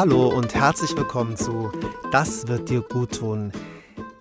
[0.00, 1.72] Hallo und herzlich willkommen zu
[2.12, 3.50] Das wird dir gut tun,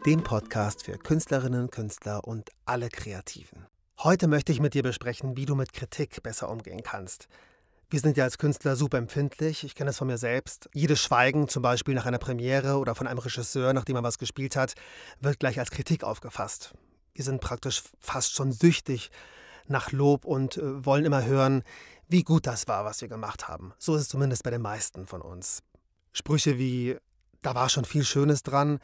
[0.07, 3.67] dem Podcast für Künstlerinnen, Künstler und alle Kreativen.
[3.99, 7.27] Heute möchte ich mit dir besprechen, wie du mit Kritik besser umgehen kannst.
[7.91, 9.63] Wir sind ja als Künstler super empfindlich.
[9.63, 10.67] Ich kenne das von mir selbst.
[10.73, 14.55] Jedes Schweigen, zum Beispiel nach einer Premiere oder von einem Regisseur, nachdem er was gespielt
[14.55, 14.73] hat,
[15.19, 16.73] wird gleich als Kritik aufgefasst.
[17.13, 19.11] Wir sind praktisch fast schon süchtig
[19.67, 21.63] nach Lob und äh, wollen immer hören,
[22.07, 23.73] wie gut das war, was wir gemacht haben.
[23.77, 25.61] So ist es zumindest bei den meisten von uns.
[26.13, 26.97] Sprüche wie,
[27.41, 28.79] da war schon viel Schönes dran,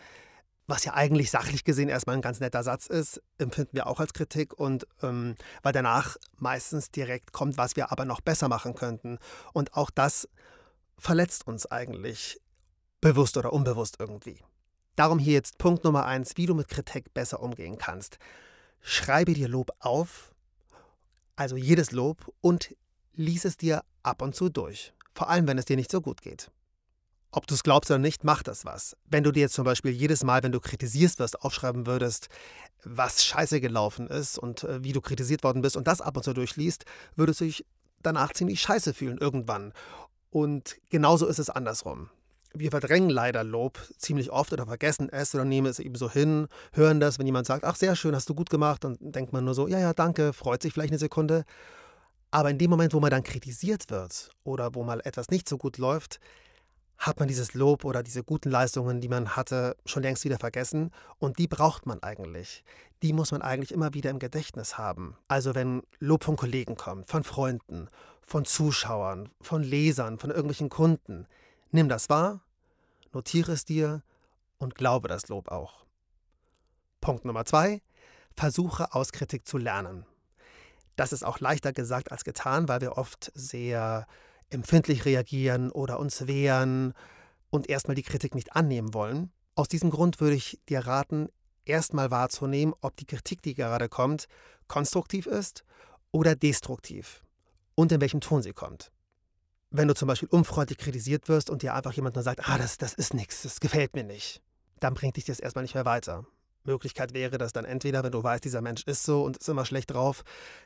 [0.68, 4.14] was ja eigentlich sachlich gesehen erstmal ein ganz netter Satz ist, empfinden wir auch als
[4.14, 9.20] Kritik und ähm, weil danach meistens direkt kommt, was wir aber noch besser machen könnten.
[9.52, 10.28] Und auch das
[10.98, 12.40] verletzt uns eigentlich,
[13.02, 14.40] bewusst oder unbewusst irgendwie.
[14.96, 18.18] Darum hier jetzt Punkt Nummer eins, wie du mit Kritik besser umgehen kannst.
[18.80, 20.34] Schreibe dir Lob auf,
[21.36, 22.74] also jedes Lob, und
[23.16, 24.94] lies es dir ab und zu durch.
[25.14, 26.50] Vor allem, wenn es dir nicht so gut geht.
[27.32, 28.96] Ob du es glaubst oder nicht, macht das was.
[29.06, 32.30] Wenn du dir jetzt zum Beispiel jedes Mal, wenn du kritisierst wirst, aufschreiben würdest,
[32.84, 36.24] was scheiße gelaufen ist und äh, wie du kritisiert worden bist und das ab und
[36.24, 37.66] zu durchliest, würdest du dich
[38.04, 39.74] danach ziemlich scheiße fühlen irgendwann.
[40.30, 42.10] Und genauso ist es andersrum.
[42.54, 46.48] Wir verdrängen leider Lob ziemlich oft oder vergessen es oder nehmen es eben so hin,
[46.74, 49.44] hören das, wenn jemand sagt, ach sehr schön, hast du gut gemacht, dann denkt man
[49.44, 51.46] nur so, ja, ja, danke, freut sich vielleicht eine Sekunde.
[52.34, 55.60] Aber in dem Moment, wo man dann kritisiert wird oder wo mal etwas nicht so
[55.60, 56.20] gut läuft,
[56.98, 60.90] hat man dieses Lob oder diese guten Leistungen, die man hatte, schon längst wieder vergessen.
[61.20, 62.64] Und die braucht man eigentlich.
[63.04, 65.16] Die muss man eigentlich immer wieder im Gedächtnis haben.
[65.28, 67.88] Also wenn Lob von Kollegen kommt, von Freunden,
[68.24, 71.28] von Zuschauern, von Lesern, von irgendwelchen Kunden,
[71.70, 72.42] nimm das wahr,
[73.12, 74.02] notiere es dir
[74.58, 75.86] und glaube das Lob auch.
[77.00, 77.84] Punkt Nummer zwei,
[78.36, 80.08] versuche aus Kritik zu lernen.
[80.96, 84.06] Das ist auch leichter gesagt als getan, weil wir oft sehr
[84.50, 86.94] empfindlich reagieren oder uns wehren
[87.50, 89.32] und erstmal die Kritik nicht annehmen wollen.
[89.56, 91.30] Aus diesem Grund würde ich dir raten,
[91.66, 94.28] erstmal wahrzunehmen, ob die Kritik, die gerade kommt,
[94.68, 95.64] konstruktiv ist
[96.12, 97.24] oder destruktiv
[97.76, 98.92] und in welchem Ton sie kommt.
[99.70, 102.78] Wenn du zum Beispiel unfreundlich kritisiert wirst und dir einfach jemand nur sagt, ah, das,
[102.78, 104.42] das ist nichts, das gefällt mir nicht,
[104.80, 106.26] dann bringt dich das erstmal nicht mehr weiter.
[106.66, 109.66] Möglichkeit wäre das dann entweder, wenn du weißt, dieser Mensch ist so und ist immer
[109.66, 110.24] schlecht drauf,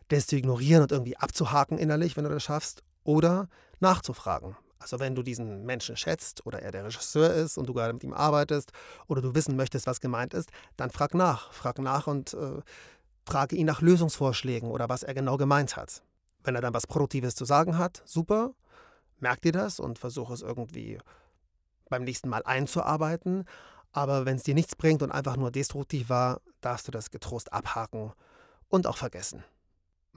[0.10, 3.48] das zu ignorieren und irgendwie abzuhaken innerlich, wenn du das schaffst, oder
[3.80, 4.58] nachzufragen.
[4.80, 8.04] Also wenn du diesen Menschen schätzt oder er der Regisseur ist und du gerade mit
[8.04, 8.72] ihm arbeitest
[9.08, 11.52] oder du wissen möchtest, was gemeint ist, dann frag nach.
[11.52, 12.62] Frag nach und äh,
[13.26, 16.04] frage ihn nach Lösungsvorschlägen oder was er genau gemeint hat.
[16.44, 18.54] Wenn er dann was Produktives zu sagen hat, super,
[19.20, 21.00] merk dir das und versuche es irgendwie
[21.90, 23.46] beim nächsten Mal einzuarbeiten.
[23.92, 27.52] Aber wenn es dir nichts bringt und einfach nur destruktiv war, darfst du das getrost
[27.54, 28.14] abhaken
[28.70, 29.44] und auch vergessen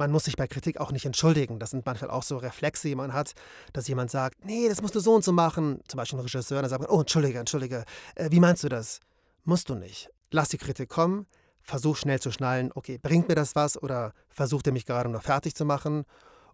[0.00, 1.60] man muss sich bei Kritik auch nicht entschuldigen.
[1.60, 3.34] Das sind manchmal auch so Reflexe, die man hat,
[3.74, 5.82] dass jemand sagt, nee, das musst du so und so machen.
[5.86, 9.00] Zum Beispiel ein Regisseur, dann sagt man, oh, entschuldige, entschuldige, äh, wie meinst du das?
[9.44, 10.08] Musst du nicht.
[10.30, 11.26] Lass die Kritik kommen,
[11.60, 15.22] versuch schnell zu schnallen, okay, bringt mir das was oder versucht er mich gerade noch
[15.22, 16.04] fertig zu machen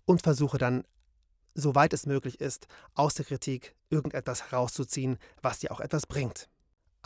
[0.04, 0.82] und versuche dann,
[1.54, 6.48] soweit es möglich ist, aus der Kritik irgendetwas herauszuziehen, was dir auch etwas bringt.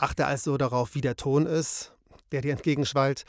[0.01, 1.93] Achte also darauf, wie der Ton ist,
[2.31, 3.23] der dir entgegenschwallt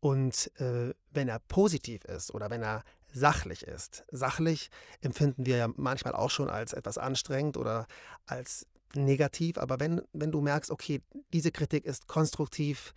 [0.00, 4.70] und äh, wenn er positiv ist oder wenn er sachlich ist, sachlich
[5.02, 7.86] empfinden wir ja manchmal auch schon als etwas anstrengend oder
[8.24, 11.02] als negativ, aber wenn, wenn du merkst, okay,
[11.34, 12.94] diese Kritik ist konstruktiv,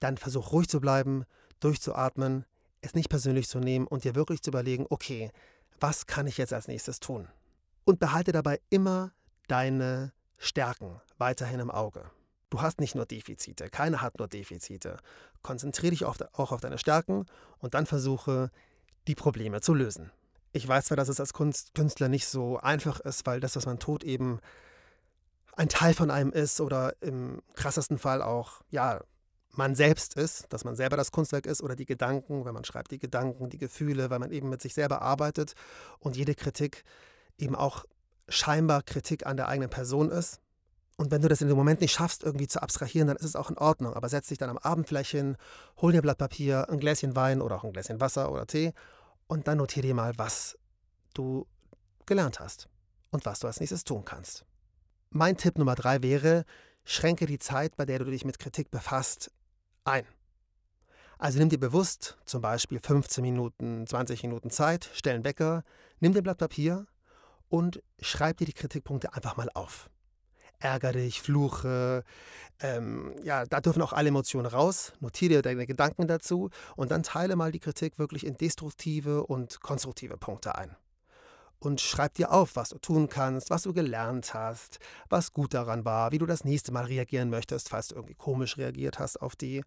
[0.00, 1.26] dann versuch ruhig zu bleiben,
[1.60, 2.44] durchzuatmen,
[2.80, 5.30] es nicht persönlich zu nehmen und dir wirklich zu überlegen, okay,
[5.78, 7.28] was kann ich jetzt als nächstes tun?
[7.84, 9.12] Und behalte dabei immer
[9.46, 12.10] deine Stärken weiterhin im Auge.
[12.54, 14.98] Du hast nicht nur Defizite, keiner hat nur Defizite.
[15.42, 17.26] Konzentriere dich auch auf deine Stärken
[17.58, 18.52] und dann versuche,
[19.08, 20.12] die Probleme zu lösen.
[20.52, 23.80] Ich weiß zwar, dass es als Künstler nicht so einfach ist, weil das, was man
[23.80, 24.38] tut, eben
[25.56, 29.00] ein Teil von einem ist oder im krassesten Fall auch, ja,
[29.50, 32.92] man selbst ist, dass man selber das Kunstwerk ist oder die Gedanken, wenn man schreibt,
[32.92, 35.54] die Gedanken, die Gefühle, weil man eben mit sich selber arbeitet
[35.98, 36.84] und jede Kritik
[37.36, 37.84] eben auch
[38.28, 40.40] scheinbar Kritik an der eigenen Person ist.
[40.96, 43.36] Und wenn du das in dem Moment nicht schaffst, irgendwie zu abstrahieren, dann ist es
[43.36, 43.94] auch in Ordnung.
[43.94, 45.36] Aber setz dich dann am Abend vielleicht hin,
[45.78, 48.72] hol dir ein Blatt Papier, ein Gläschen Wein oder auch ein Gläschen Wasser oder Tee
[49.26, 50.56] und dann notiere dir mal, was
[51.14, 51.46] du
[52.06, 52.68] gelernt hast
[53.10, 54.44] und was du als nächstes tun kannst.
[55.10, 56.44] Mein Tipp Nummer drei wäre,
[56.84, 59.30] schränke die Zeit, bei der du dich mit Kritik befasst,
[59.84, 60.06] ein.
[61.18, 65.64] Also nimm dir bewusst zum Beispiel 15 Minuten, 20 Minuten Zeit, stell einen Wecker,
[66.00, 66.86] nimm dir ein Blatt Papier
[67.48, 69.88] und schreib dir die Kritikpunkte einfach mal auf
[70.64, 72.04] ärger dich, fluche.
[72.60, 74.92] Ähm, ja, da dürfen auch alle Emotionen raus.
[75.00, 80.16] Notiere deine Gedanken dazu und dann teile mal die Kritik wirklich in destruktive und konstruktive
[80.16, 80.76] Punkte ein.
[81.60, 84.78] und schreib dir auf, was du tun kannst, was du gelernt hast,
[85.08, 88.58] was gut daran war, wie du das nächste Mal reagieren möchtest, falls du irgendwie komisch
[88.58, 89.64] reagiert hast auf die,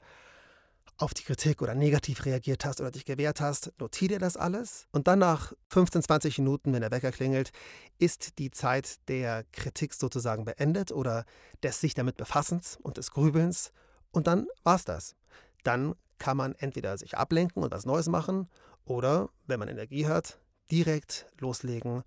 [0.97, 3.71] auf die Kritik oder negativ reagiert hast oder dich gewehrt hast.
[3.79, 7.51] Notiere dir das alles und dann nach 15, 20 Minuten, wenn der Wecker klingelt,
[7.99, 11.25] ist die Zeit der Kritik sozusagen beendet oder
[11.63, 13.71] des sich damit befassens und des Grübelns
[14.11, 15.15] und dann war's das.
[15.63, 18.49] Dann kann man entweder sich ablenken und was Neues machen
[18.85, 20.39] oder, wenn man Energie hat,
[20.71, 22.03] direkt loslegen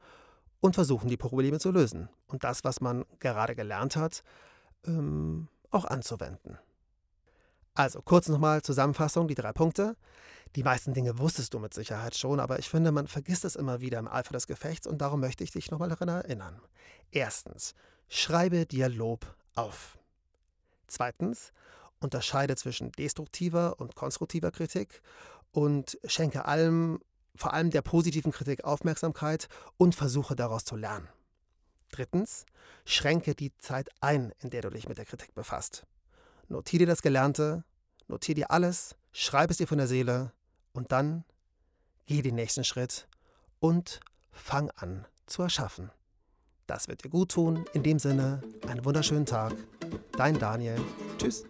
[0.60, 4.22] und versuchen, die Probleme zu lösen und das, was man gerade gelernt hat,
[4.84, 6.58] ähm, auch anzuwenden.
[7.74, 9.96] Also kurz nochmal Zusammenfassung, die drei Punkte.
[10.56, 13.80] Die meisten Dinge wusstest du mit Sicherheit schon, aber ich finde, man vergisst es immer
[13.80, 16.60] wieder im Eifer des Gefechts und darum möchte ich dich nochmal daran erinnern.
[17.12, 17.74] Erstens,
[18.08, 19.96] schreibe dir Lob auf.
[20.88, 21.52] Zweitens,
[22.00, 25.02] unterscheide zwischen destruktiver und konstruktiver Kritik
[25.52, 27.00] und schenke allem,
[27.36, 31.08] vor allem der positiven Kritik Aufmerksamkeit und versuche daraus zu lernen.
[31.92, 32.44] Drittens,
[32.84, 35.86] schränke die Zeit ein, in der du dich mit der Kritik befasst.
[36.50, 37.62] Notiere dir das Gelernte,
[38.08, 40.32] notiere dir alles, schreib es dir von der Seele
[40.72, 41.24] und dann
[42.06, 43.06] geh den nächsten Schritt
[43.60, 44.00] und
[44.32, 45.92] fang an zu erschaffen.
[46.66, 47.64] Das wird dir gut tun.
[47.72, 49.54] In dem Sinne, einen wunderschönen Tag.
[50.16, 50.80] Dein Daniel.
[51.18, 51.44] Tschüss.